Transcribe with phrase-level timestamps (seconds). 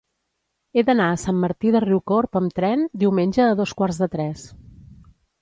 [0.79, 4.49] He d'anar a Sant Martí de Riucorb amb tren diumenge a dos quarts de tres.